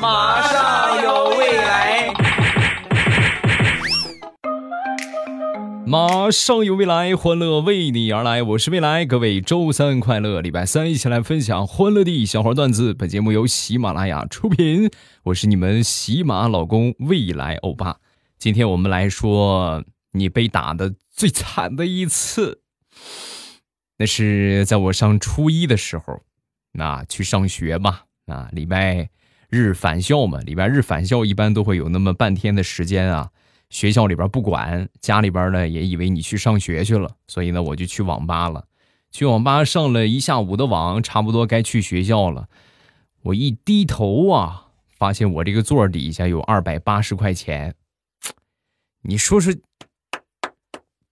[0.00, 2.12] 马上有未来，
[5.86, 8.42] 马上有未来，欢乐为你而来。
[8.42, 10.40] 我是未来，各位周三快乐！
[10.40, 12.92] 礼拜三一起来分享欢乐的小花段子。
[12.92, 14.90] 本节目由喜马拉雅出品，
[15.22, 17.98] 我是你们喜马老公未来欧巴。
[18.38, 22.60] 今天我们来说你被打的最惨的一次，
[23.98, 26.20] 那是在我上初一的时候，
[26.72, 29.08] 那去上学嘛，啊，礼拜。
[29.48, 33.30] 日返校嘛，礼拜日返校一般都会有那么半天的时间啊。
[33.68, 38.64] 学校里边不管，家里边呢也以为你去上学去了，所以呢我就去网吧了。
[39.10, 42.48] 去网吧上了一下午的网，差不多该去学校了。
[43.22, 47.74] 我一低头啊，发现我这个座底下有二百八十块钱。
[49.02, 49.52] 你说说，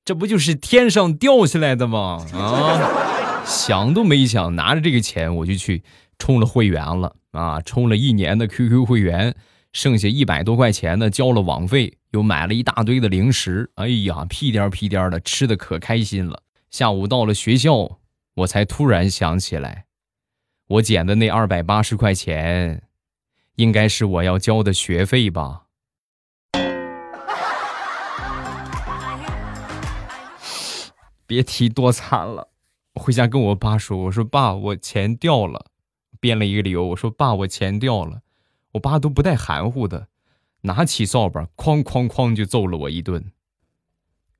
[0.05, 2.24] 这不就是天上掉下来的吗？
[2.34, 5.82] 啊，想都没想，拿着这个钱我就去
[6.19, 7.16] 充了会员了。
[7.34, 9.34] 啊，充了一年的 QQ 会员，
[9.72, 13.70] 剩下一百多块钱呢，交了网费，又买了一大堆的零食。
[13.74, 16.42] 哎呀，屁颠屁颠的，吃的可开心了。
[16.70, 17.98] 下午到了学校，
[18.36, 19.86] 我才突然想起来，
[20.68, 22.84] 我捡的那二百八十块钱，
[23.56, 25.62] 应该是我要交的学费吧？
[31.26, 32.50] 别提多惨了，
[32.94, 35.72] 回家跟我爸说，我说爸，我钱掉了。
[36.25, 38.22] 编了一个理由，我说：“爸，我钱掉了。”
[38.72, 40.08] 我爸都不带含糊的，
[40.62, 43.31] 拿起扫把，哐哐哐就揍了我一顿。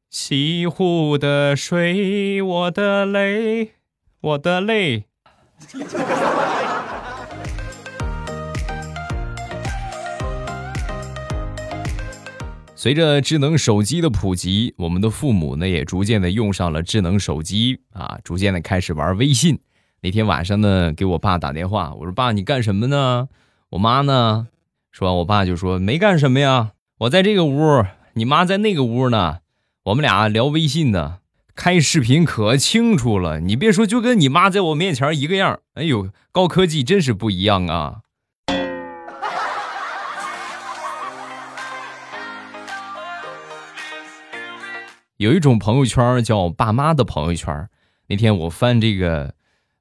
[0.09, 3.73] 西湖的水，我的泪，
[4.23, 5.05] 我的泪。
[12.75, 19.61] 随着智能手机的普及，我们的父母呢也逐渐的用上了智能手机啊，逐渐的开始玩微信。
[20.05, 23.31] 那天晚上呢，给我爸打电话，我说：“爸，你干什么呢？”
[23.73, 24.49] 我妈呢，
[24.93, 29.39] 说完，我爸就说：“没干什么呀，我在这个屋，你妈在那个屋呢，
[29.85, 31.21] 我们俩聊微信呢，
[31.55, 33.41] 开视频可清楚了。
[33.41, 35.61] 你别说，就跟你妈在我面前一个样。
[35.73, 38.01] 哎呦，高科技真是不一样啊！”
[45.17, 47.71] 有一种朋友圈叫爸妈的朋友圈。
[48.09, 49.33] 那天我翻这个。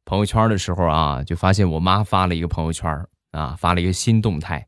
[0.06, 4.68] 朋友圈的时候啊，就发现我妈发了一个朋友圈啊，发了一个新动态，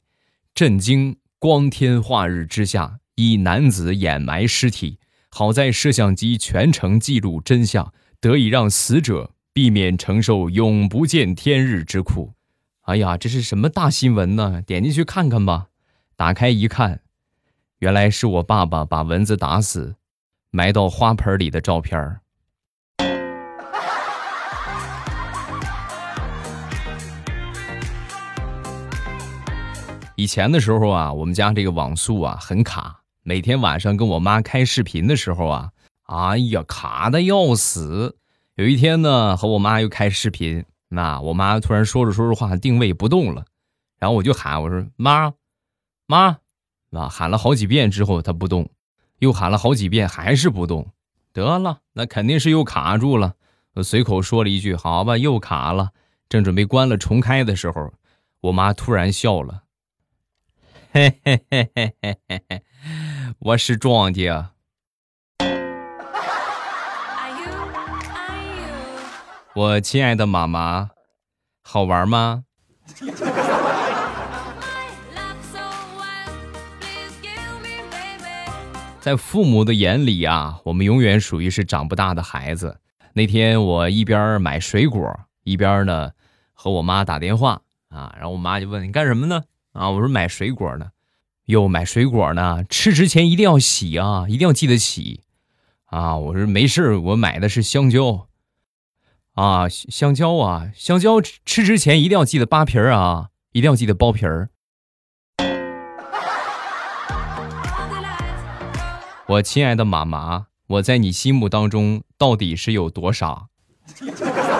[0.53, 1.17] 震惊！
[1.37, 4.97] 光天化日之下，一男子掩埋尸体，
[5.29, 12.33] 好在摄像机全程记录真相，得以让死者避免承受永不见天日之苦。
[12.83, 14.61] 哎呀，这是什么大新闻呢？
[14.65, 15.67] 点进去看看吧。
[16.15, 17.01] 打开一看，
[17.79, 19.97] 原来是我爸爸把蚊子打死，
[20.49, 22.21] 埋到花盆里的照片
[30.17, 35.71] 以前的时候啊，我们家这个网速啊很卡，每天晚上跟我妈开视频的时候啊，
[36.03, 38.15] 哎呀卡的要死。
[38.55, 43.43] 有一天呢，和我妈又开视频，那我妈突然说着说着话，定位不动了，
[43.99, 45.33] 然后我就喊我说妈，
[46.07, 46.37] 妈，
[46.91, 48.69] 啊喊了好几遍之后她不动，
[49.19, 50.87] 又喊了好几遍还是不动，
[51.33, 53.33] 得了，那肯定是又卡住了。
[53.73, 55.89] 我随口说了一句好吧，又卡了。
[56.29, 57.91] 正准备关了重开的时候，
[58.39, 59.63] 我妈突然笑了。
[60.95, 62.61] 嘿嘿嘿嘿嘿嘿，
[63.39, 64.51] 我是庄家。
[69.53, 70.91] 我亲爱的妈妈，
[71.63, 72.45] 好玩吗？
[79.01, 82.79] 在父母的眼里啊，我们永远属于是长不大的孩子。
[83.11, 85.13] 那天我一边买水果，
[85.43, 86.11] 一边呢
[86.53, 89.43] 和我妈打电话啊，然后我妈就问你干什么呢？
[89.75, 90.91] 啊，我说买水果呢，
[91.47, 95.21] 哟，买水果呢，吃之前一定要洗啊，一定要记得洗，
[95.87, 98.29] 啊，我说没事我买的是香蕉，
[99.33, 104.49] 啊，香蕉啊，香蕉吃之前一定要记得扒皮儿啊，一定要记得剥皮儿。
[109.27, 113.47] 我亲爱的妈妈，我在你心目当中到底是有多傻？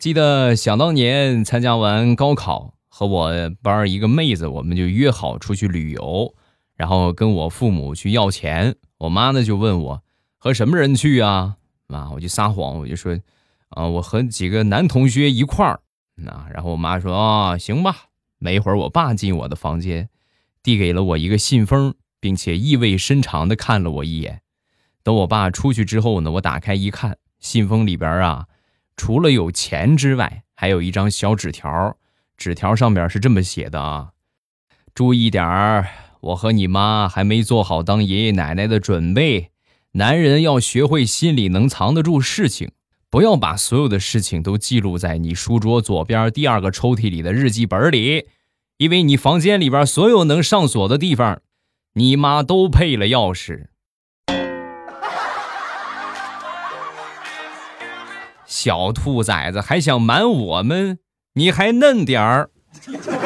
[0.00, 3.30] 记得想当年参加完高考，和我
[3.60, 6.34] 班一个妹子，我们就约好出去旅游，
[6.74, 8.76] 然后跟我父母去要钱。
[8.96, 10.02] 我妈呢就问我
[10.38, 11.56] 和什么人去啊？
[11.88, 13.14] 啊，我就撒谎，我就说
[13.68, 15.80] 啊，我和几个男同学一块儿。
[16.14, 18.06] 那然后我妈说啊，行吧。
[18.38, 20.08] 没一会儿，我爸进我的房间，
[20.62, 24.40] 递给了我一个信封，并且意味深长的看了我一眼。
[25.02, 28.46] 等我爸出去之后呢，我打开一看，信封里边啊。
[29.02, 31.96] 除了有钱之外，还有一张小纸条，
[32.36, 34.10] 纸条上面是这么写的啊：
[34.94, 35.88] 注意点儿，
[36.20, 39.52] 我和你妈还没做好当爷爷奶奶的准备。
[39.92, 42.72] 男人要学会心里能藏得住事情，
[43.08, 48.26] 不要把所有的事情都记录在你书桌左边第二个抽屉里的日记本里，
[48.76, 51.40] 因为你房间里边所有能上锁的地方，
[51.94, 53.68] 你妈都配了钥匙。
[58.50, 60.98] 小兔崽子还想瞒我们？
[61.34, 62.50] 你还嫩点儿。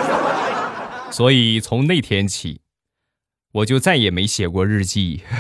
[1.11, 2.61] 所以从那天起，
[3.53, 5.23] 我就再也没写过日记。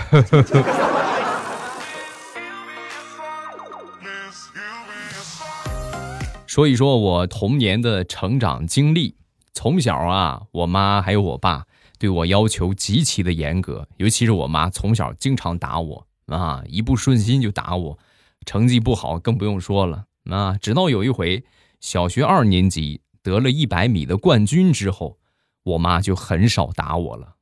[6.47, 9.17] 说一说我童年的成长经历。
[9.53, 11.67] 从小啊，我妈还有我爸
[11.99, 17.99] 对我要求极其的严格，尤其是我妈从小经常打我啊，一不顺心就打我，
[18.45, 20.57] 成绩不好更不用说了啊。
[20.61, 21.45] 直到有一回
[21.81, 25.19] 小学二年级得了一百米的冠军之后，
[25.63, 27.37] 我妈就很少打我了，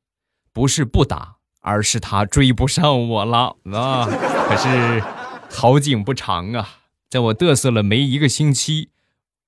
[0.51, 4.05] 不是不打，而是她追不上我了啊。
[4.05, 5.03] 可是
[5.49, 6.69] 好景不长啊，
[7.09, 8.89] 在我嘚瑟了没一个星期。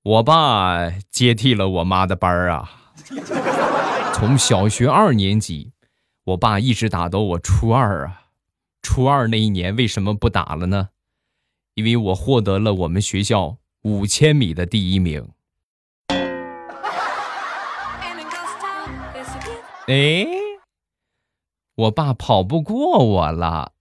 [0.03, 2.93] 我爸接替了我妈的班儿啊，
[4.13, 5.71] 从小学二年级，
[6.25, 8.21] 我爸一直打到我初二啊。
[8.83, 10.89] 初二那一年为什么不打了呢？
[11.75, 15.29] 因为我获得了我们学校五千米的第一名。
[19.87, 20.45] 哎。
[21.75, 23.73] 我爸跑不过我了。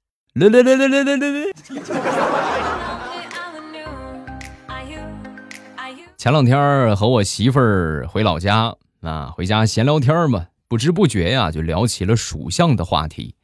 [6.17, 13.37] 前两天和我媳妇儿回老家啊回家闲聊天嘛不知不觉呀就聊起了属相的话题。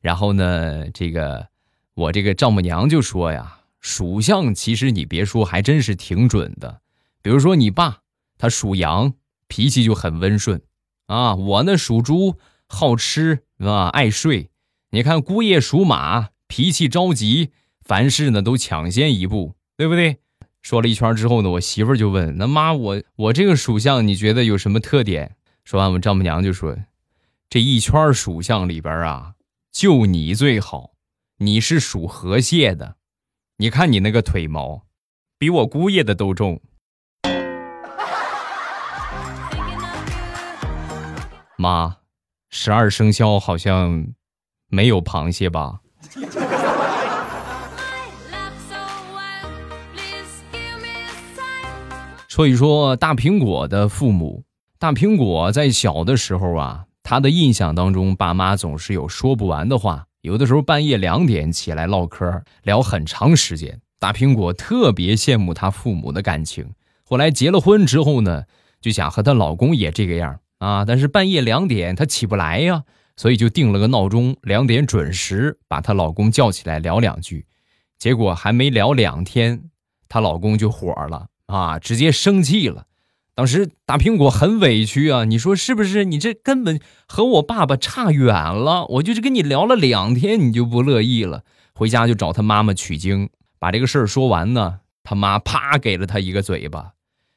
[0.00, 1.48] 然后呢这个
[1.94, 3.55] 我这个丈母娘就说呀
[3.86, 6.80] 属相其实你别说，还真是挺准的。
[7.22, 7.98] 比如说你爸
[8.36, 9.14] 他属羊，
[9.46, 10.60] 脾气就很温顺
[11.06, 12.36] 啊；我呢属猪，
[12.66, 14.50] 好吃啊，爱睡。
[14.90, 17.50] 你看姑爷属马，脾气着急，
[17.80, 20.18] 凡事呢都抢先一步，对不对？
[20.62, 26.76] 说了一圈之后呢，我媳妇就问：“那妈，我我这个属相你觉得有什么特点？”说完，我丈母娘就说
[27.48, 29.34] ：“这一圈属相里边啊，
[29.70, 30.90] 就你最好，
[31.38, 32.96] 你是属河蟹的，
[33.58, 34.82] 你看你那个腿毛，
[35.38, 36.60] 比我姑爷的都重。”
[41.56, 41.96] 妈，
[42.50, 44.08] 十二生肖好像
[44.68, 45.80] 没有螃蟹吧？
[52.28, 54.44] 所以说，大苹果的父母，
[54.78, 63.80] 大苹果在小的时候啊，他的印象当中，爸妈总是有说不完的话，有的时候半夜两点起来唠嗑，聊很长时间。
[64.00, 66.68] 大苹果特别羡慕她父母的感情。
[67.04, 68.42] 后来结了婚之后呢，
[68.80, 72.82] 就想和她老公也这个样啊，但是半夜两点她起不来呀，
[73.16, 77.46] 所以就定了个闹钟，两点准时把她老公叫起来聊两句。
[77.96, 79.70] 结果还没聊两天，
[80.08, 81.28] 她老公就火了。
[81.46, 81.78] 啊！
[81.78, 82.86] 直接生气了，
[83.36, 85.24] 当时大苹果很委屈啊！
[85.26, 86.06] 你说是不是？
[86.06, 88.86] 你这根本和我爸爸差远了。
[88.86, 91.42] 我就是跟你聊了两天，你就不乐意了，
[91.74, 93.28] 回家就找他妈妈取经。
[93.58, 96.92] 把这个事儿说完呢，他妈啪给了他一个嘴巴：“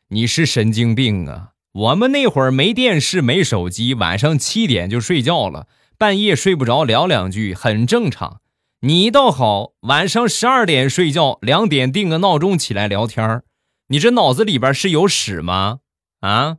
[0.08, 1.50] 你是神经病啊！
[1.74, 8.40] 我们那会儿没电视，没手机，晚上七点就睡觉了，半夜睡不着聊两句很正常。
[8.84, 13.44] 你倒好，晚上十二点睡觉，两点定个闹钟起来聊天儿。”
[13.92, 15.80] 你这脑子里边是有屎吗？
[16.20, 16.58] 啊！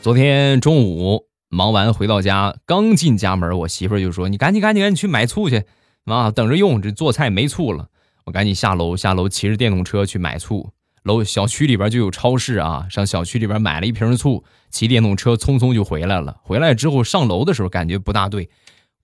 [0.00, 5.64] 昨天中午忙完回到家，刚进家门，我媳妇就说：“你赶紧赶紧赶紧去买醋去，
[6.04, 7.88] 啊，等着用，这做菜没醋了。”
[8.26, 10.70] 我赶紧下楼，下楼骑着电动车去买醋。
[11.02, 16.36] 楼小区里边就有超市啊，上小区里边买了一瓶醋，骑电动车匆匆就回来了。
[16.42, 18.48] 回来之后上楼的时候，感觉不大对。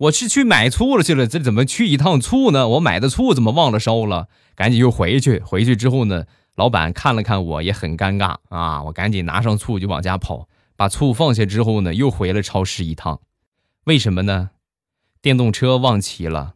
[0.03, 2.67] 我是去买醋了去了，这怎么去一趟醋呢？
[2.71, 4.27] 我买的醋怎么忘了烧了？
[4.57, 5.39] 赶紧又回去。
[5.39, 6.25] 回去之后呢，
[6.57, 8.83] 老板看了看我，也很尴尬啊。
[8.83, 13.21] 我赶紧拿上醋就往家跑，把醋放下之后呢，又回了超市一趟。
[13.85, 14.51] 为什么呢？
[15.21, 16.55] 电动车忘骑了。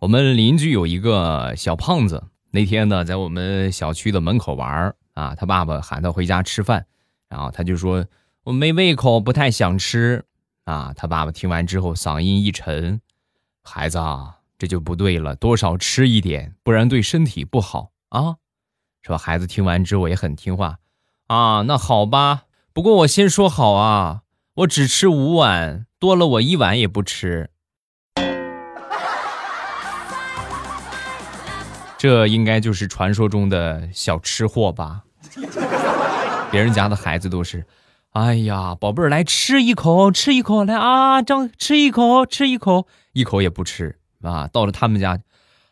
[0.00, 2.24] 我们邻居有一个小胖子。
[2.54, 6.84] 那天呢，在我们小区的门口玩啊，他爸爸喊他回家吃饭，
[7.30, 8.04] 然后他就说
[8.44, 10.22] 我没胃口，不太想吃
[10.64, 10.92] 啊。
[10.94, 13.00] 他爸爸听完之后，嗓音一沉
[13.64, 18.36] ：“孩子啊，这就不对了，多少吃一点，不然对身体不好啊。”
[19.00, 19.16] 是吧？
[19.16, 20.78] 孩子听完之后也很听话，
[21.28, 22.44] 啊，那好吧。
[22.74, 24.24] 不过我先说好啊，
[24.56, 27.48] 我只吃五碗，多了我一碗也不吃。
[32.02, 35.02] 这应该就是传说中的小吃货吧？
[36.50, 37.64] 别人家的孩子都是，
[38.10, 44.48] 哎呀，宝贝儿来吃一口，吃一口，来啊，张吃一口，吃一口，一口也不吃啊。
[44.52, 45.20] 到了他们家，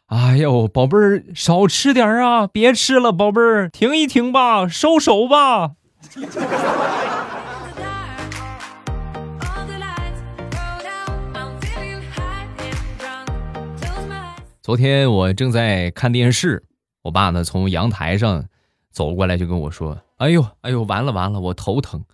[0.07, 5.73] 哎呦，宝贝儿少吃点啊，别吃了，宝贝儿停一停吧，收手吧。
[14.71, 16.63] 昨天我正在看电视，
[17.03, 18.47] 我爸呢从阳台上
[18.93, 22.05] 走过来就跟我说：“哎呦，哎呦，完了完了，我头疼。”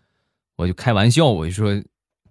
[0.57, 1.83] 我就开玩笑，我就说：“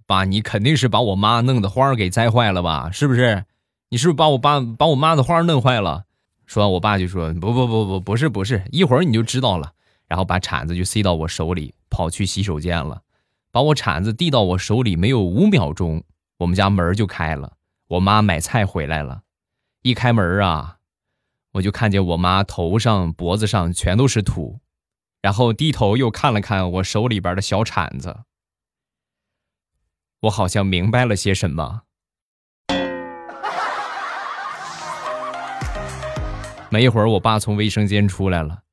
[0.08, 2.90] 爸，你肯定是把我妈弄的花给栽坏了吧？
[2.90, 3.46] 是不是？
[3.90, 6.06] 你是不是把我爸把我妈的花弄坏了？”
[6.48, 9.74] 说完，我爸就说：“不不不不，不是不是，一会儿你就知道了。”
[10.10, 13.00] 然后把铲子就塞到我手里，跑去洗手间了。
[13.52, 16.02] 把我铲子递到我手里没有五秒钟，
[16.40, 17.54] 我们家门就开了，
[17.90, 19.22] 我妈买菜回来了。
[19.86, 20.78] 一开门啊，
[21.52, 24.60] 我就看见我妈头上、脖子上全都是土，
[25.22, 28.22] 然后低头又看了看我手里边的小铲子，
[30.22, 31.84] 我好像明白了些什么。
[36.72, 38.64] 没一会儿，我爸从卫生间出来了，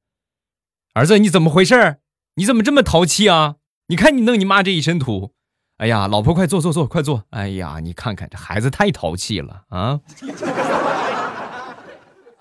[0.95, 1.99] 儿子，你怎么回事？
[2.37, 3.57] 你怎么这么淘气啊？
[3.89, 5.35] 你看你弄你妈这一身土，
[5.77, 7.25] 哎呀，老婆快坐坐坐，快坐！
[7.29, 10.01] 哎呀，你看看这孩子太淘气了啊！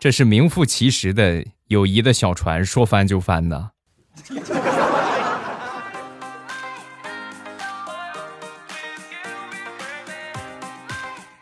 [0.02, 3.70] 这是名副其实的友谊的小船，说翻就翻的。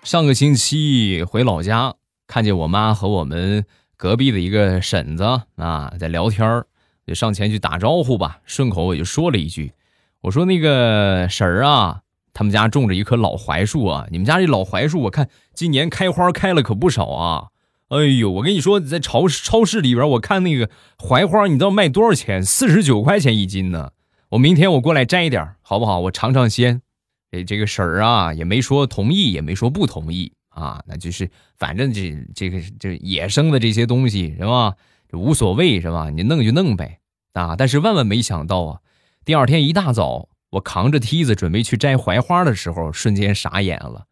[0.03, 1.95] 上个星期回老家，
[2.27, 3.63] 看见我妈和我们
[3.95, 5.23] 隔壁的一个婶子
[5.55, 6.67] 啊在聊天儿
[7.07, 9.71] 就上前去打招呼吧，顺口我就说了一句
[10.19, 12.01] ：“我说那个婶儿啊，
[12.33, 17.47] 他们家种着一棵老槐树啊，你们家这老槐树，我看今年开花开了可不少啊。”
[17.89, 22.43] 哎呦，我跟你说，在超市超市里边，我看那个槐花，你知道卖多少钱？
[22.43, 23.91] 四十九块钱一斤呢。
[24.29, 26.00] 我明天我过来摘一点，好不好？
[26.01, 26.84] 我尝尝鲜。
[27.31, 30.84] 哎，这个婶儿啊，也没说同意，也没说不同意啊。
[30.86, 34.75] 那就是，反正这这个这野生的这些东西是吧？
[35.13, 36.12] 无所谓是吧？
[36.12, 37.00] 你弄就弄呗
[37.34, 37.55] 啊。
[37.55, 38.79] 但是万万没想到啊，
[39.25, 44.05] 第二天一大早，我扛着梯子准备去摘槐花的时候，瞬间傻眼了。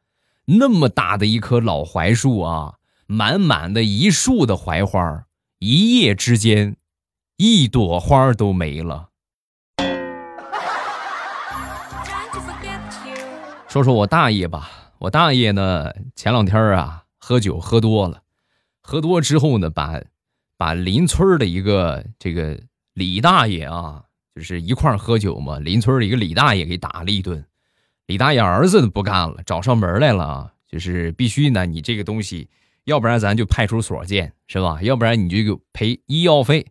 [0.46, 2.74] 那么大的一棵老槐树啊！
[3.10, 5.26] 满满的一树的槐花，
[5.60, 6.76] 一夜之间，
[7.38, 9.08] 一朵花都没了。
[13.70, 18.24] 说说我大爷吧，我大爷呢，前两天啊，喝酒喝多了，
[18.82, 20.02] 喝多之后呢，把
[20.58, 22.60] 把邻村的一个这个
[22.92, 24.04] 李大爷啊，
[24.36, 27.46] 就是一块喝酒嘛，邻村的一个李大爷给打了一顿。
[28.08, 32.50] 李大爷儿子不干了，找上门来了啊，就是必须呢，你这个东西。
[32.88, 34.82] 要不然咱就派出所见，是吧？
[34.82, 36.66] 要不然你就给赔医药费，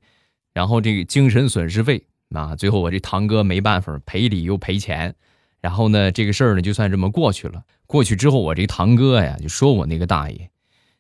[0.55, 2.57] 然后这个精神损失费啊。
[2.57, 5.15] 最后我这堂哥没办法，赔礼又赔钱，
[5.61, 7.65] 然后呢，这个事儿呢就算这么过去了。
[7.87, 10.49] 过去之后，我这堂哥呀就说我那个大爷，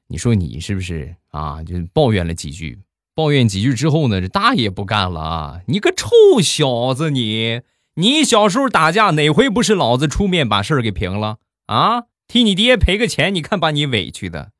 [0.08, 1.62] 你说你是不是啊？
[1.62, 2.78] 就抱怨了几句，
[3.14, 5.60] 抱怨几句之后呢，这大爷不干了啊！
[5.66, 6.10] 你个臭
[6.42, 7.62] 小子，你
[7.94, 12.02] 你小时候打架哪回不是老子出面把事儿给平了啊？
[12.28, 14.50] 替你爹赔个钱，你看把你委屈的。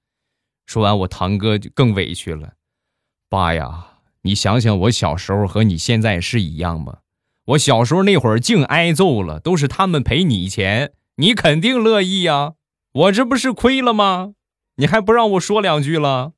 [0.67, 2.55] 说完，我堂哥就更委屈了。
[3.29, 3.87] 爸呀，
[4.23, 6.99] 你想想，我小时候和你现在是一样吗？
[7.47, 12.55] 我小时候那会儿净挨揍了，都是他们赔你钱，你肯定乐意呀。
[12.93, 14.33] 我这不是亏了吗？
[14.77, 16.33] 你还不让我说两句了？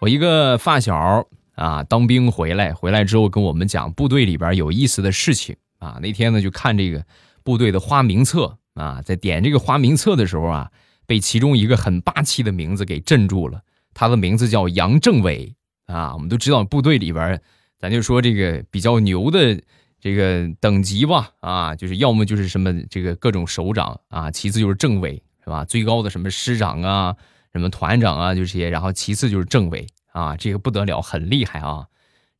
[0.00, 5.56] 我一个发小啊，当兵回来，回来之后跟我们讲部队里边有意思的事情。
[5.78, 7.04] 啊，那天呢就看这个
[7.42, 10.70] 部队的花名册啊，在点这个花名册的时候啊，
[11.06, 13.62] 被其中一个很霸气的名字给镇住了。
[13.94, 15.54] 他的名字叫杨政委
[15.86, 16.12] 啊。
[16.14, 17.40] 我们都知道部队里边，
[17.78, 19.60] 咱就说这个比较牛的
[20.00, 25.64] 这个等级吧啊，就是要么就是什么这个各种首长啊，其次就是政委是吧？
[25.64, 27.16] 最高的什么师长啊，
[27.52, 31.86] 什么团长啊，就这些，然后其次就是政委啊，这个不得了，很厉害啊。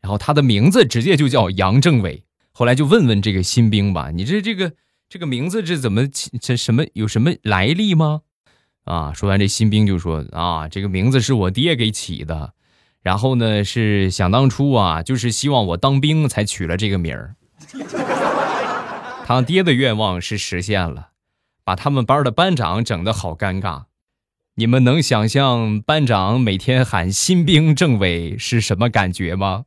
[0.00, 2.22] 然后他的名字直接就叫杨政委。
[2.58, 4.72] 后来就问问这个新兵吧，你这这个
[5.08, 6.28] 这个名字这怎么起？
[6.40, 8.22] 这什么有什么来历吗？
[8.82, 12.54] 啊，说完这新兵就说啊，这个名字是我爹给起的，
[13.00, 17.36] 然后呢是想当初啊，就是希望我当兵才取了这个名儿。
[19.24, 21.10] 他爹的愿望是实现了，
[21.62, 23.84] 把他们班的班长整得好尴尬。
[24.56, 29.66] 你们能想象班长每天喊新兵政委是什么感觉吗？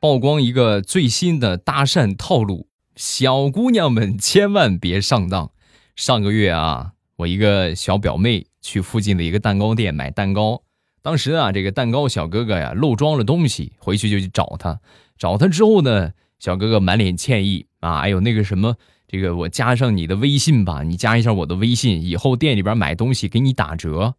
[0.00, 5.50] 曝光一个最新的搭讪套路，小姑娘们千万别上当。
[5.94, 10.62] 上个月啊，我一个小表妹去附近的一个蛋糕店买蛋糕，
[11.00, 14.78] 当时啊，这个蛋糕小哥哥呀漏装了东西，回去就去找他。
[15.16, 18.76] 找他之后呢，小哥哥满脸歉意啊，哎呦那个什么，
[19.08, 24.14] 这个我加上你的微信吧，你加一下我的微信，以后店里边买东西给你打折。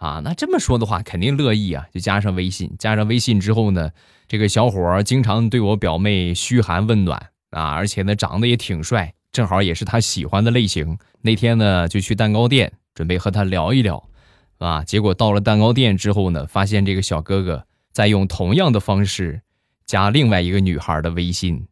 [0.00, 1.86] 啊，那这么说的话，肯定乐意啊！
[1.92, 3.90] 就加上微信，加上微信之后呢，
[4.26, 10.98] 这个小伙儿经常对我表妹嘘寒问暖啊，而且呢长得也挺帅，正好也是他喜欢的类型。
[11.20, 14.08] 那天呢就去蛋糕店，准备和他聊一聊，
[14.56, 19.42] 啊，结果到了蛋糕店之后呢，发现这个小哥哥在用同样的方式
[19.84, 21.66] 加另外一个女孩的微信，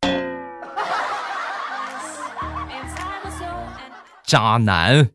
[4.24, 5.10] 渣男。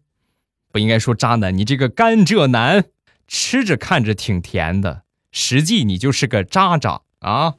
[0.72, 2.86] 不应该说渣男，你这个甘蔗男，
[3.28, 7.56] 吃着看着挺甜的，实际你就是个渣渣啊！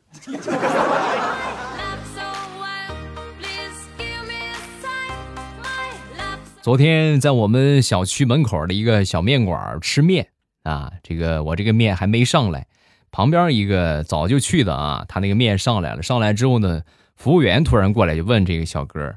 [6.62, 10.28] 昨天在我们小区门口的一个小面馆吃面
[10.62, 12.69] 啊，这个我这个面还没上来，
[13.11, 16.83] 旁边一个早就去的啊，他那个面上来了，上来之后呢，
[17.16, 19.16] 服务员突然过来就问这个小哥：“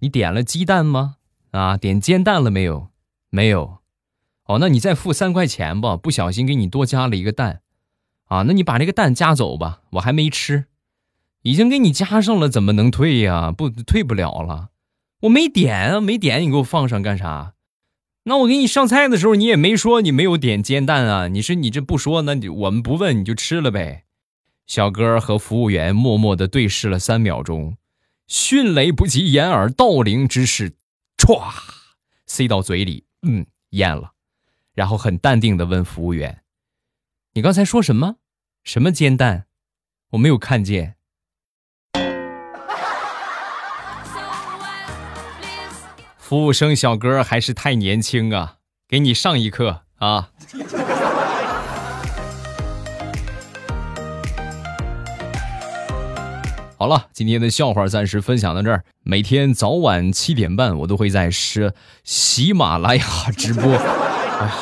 [0.00, 1.16] 你点了鸡蛋吗？
[1.50, 2.88] 啊，点煎蛋了没有？”
[3.30, 3.78] 没有，
[4.44, 5.96] 哦，那你再付三块钱吧。
[5.96, 7.62] 不小心给你多加了一个蛋，
[8.26, 9.80] 啊，那你把这个蛋夹走吧。
[9.92, 10.66] 我还没吃，
[11.42, 13.50] 已经给你加上了，怎么能退呀？
[13.50, 14.70] 不退不了了。
[15.22, 17.54] 我没点啊，没点，你给我放上干啥？
[18.24, 21.28] 那我给你上菜的时候，你也没说你没有点煎蛋啊？
[21.28, 24.04] 你说你这不说，那你我们不问你就吃了呗？
[24.66, 27.76] 小哥和服务员默默的对视了三秒钟，
[28.26, 30.72] 迅雷不及掩耳盗铃之势，
[31.16, 31.40] 歘，
[32.26, 33.05] 塞到嘴里。
[33.28, 34.12] 嗯，咽了，
[34.72, 36.44] 然后很淡定的问服务员
[37.34, 38.18] ：“你刚才说什么？
[38.62, 39.46] 什么煎蛋？
[40.10, 40.94] 我没有看见。”
[46.16, 50.30] 服务生小哥还是太年轻啊，给你上一课啊！
[56.78, 58.84] 好了，今天的笑话暂时分享到这儿。
[59.02, 61.72] 每天早晚七点半，我都会在是
[62.04, 63.02] 喜马拉雅
[63.34, 63.64] 直播。
[63.64, 64.54] 哎呀，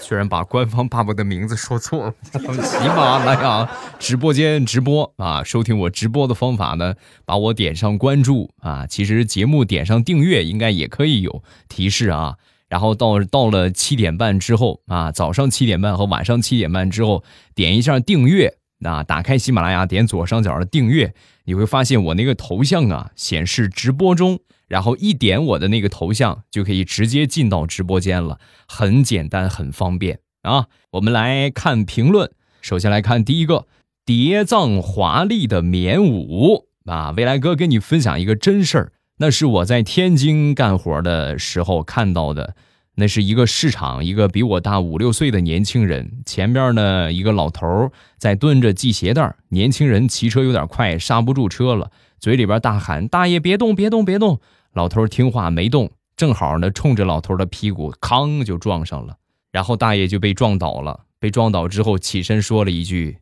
[0.00, 2.14] 居然把官方爸爸的名字说错了！
[2.32, 8.84] 喜马拉雅直播间直播啊，收听我直播的方法呢，把我点上关注啊。
[8.88, 12.34] 其实节目点上订阅应该也可以有提示啊。
[12.68, 17.22] 然后到到了七点半之后啊，早上七点半和晚上七点半之后
[17.54, 18.56] 点一下订阅。
[18.80, 21.14] 那打开喜马拉雅，点左上角的订阅，
[21.44, 30.66] 你会发现我那个头像啊显示直播中，然后一点我的那个头像就可以直接进到直播间了，很简单，很方便啊。
[30.92, 32.30] 我们来看评论，
[32.62, 33.66] 首先来看第一个，
[34.06, 42.56] 叠藏华丽的棉舞啊，未来哥跟你分享一个真事儿，那是我在天津干活的时候看到的。
[42.96, 54.40] 那是一个市场，一个比我大五六岁的年轻人，前边呢一个老头在蹲着系鞋带年轻人骑车有点快，刹不住车了，嘴里边大喊：“大爷别动，别动，别动！”
[54.74, 59.16] 老头听话没动，正好呢冲着老头的屁股，吭就撞上了，
[59.50, 61.04] 然后大爷就被撞倒了。
[61.18, 63.18] 被撞倒之后起身说了一句：“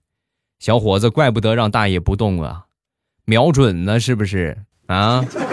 [0.58, 2.66] 小伙子，怪不得让大爷不动啊，
[3.24, 5.24] 瞄准呢，是不是啊？”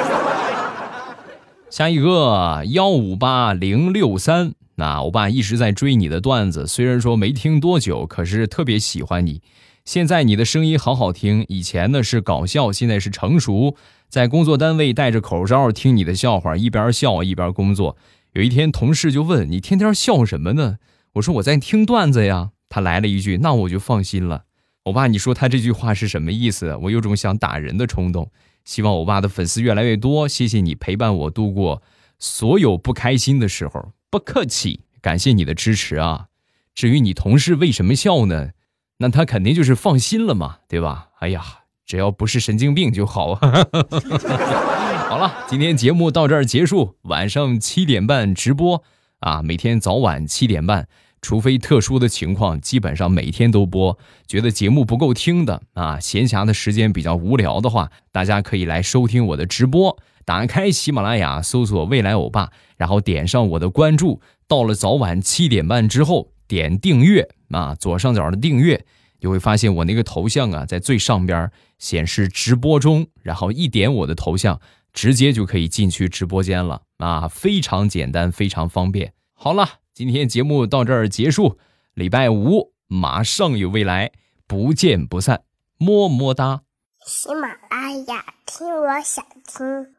[1.76, 9.42] 下一个幺五八零六三，那我爸一直在追你的段子，虽然说没听多久，可是特别喜欢你。
[9.84, 13.76] 现在你的声音好好听，以前呢是搞笑，现在是成熟。
[14.08, 17.98] 在工作单位戴着口罩听你的笑话，一边笑一边工作。
[18.32, 20.78] 有一天同事就问你天天笑什么呢？
[21.16, 22.52] 我说我在听段子呀。
[22.70, 24.46] 他来了一句，那我就放心了。
[24.86, 26.74] 我爸，你说他这句话是什么意思？
[26.84, 28.32] 我有种想打人的冲动。
[28.66, 31.82] 希望欧巴的粉丝越来越多，谢谢你陪伴我度过
[32.20, 36.28] 所有不开心的时候，不客气，感谢你的支持啊！
[36.74, 38.50] 至于你同事为什么笑呢？
[38.98, 41.10] 那他肯定就是放心了嘛，对吧？
[41.20, 41.44] 哎呀，
[41.86, 43.36] 只要不是神经病就好。
[45.08, 48.84] 好了，今天节目到这儿结束，晚上七点半直播
[49.20, 50.88] 啊，每天早晚七点半。
[51.26, 53.98] 除非特殊的情况，基本上每天都播。
[54.28, 59.98] 觉得节目不够听的啊，闲暇的时间比较无聊的话，大家可以来收听我的直播。
[60.24, 64.22] 打开喜马拉雅，搜索“未来欧巴”，然后点上我的关注。
[64.48, 68.86] 到了早晚七点半之后，点订阅啊，左上角的订阅，
[69.20, 74.62] 你会发现我那个头像啊，在最上边显示直播中，然后一点我的头像，
[74.94, 79.14] 直接就可以进去直播间了啊，非常简单，非常方便。
[79.34, 81.58] 好了，今天节目到这儿结束，
[81.94, 84.12] 礼拜五马上有未来，
[84.46, 85.46] 不见不散，
[85.78, 86.64] 么么哒。
[87.06, 89.95] 喜马拉雅，听我想听。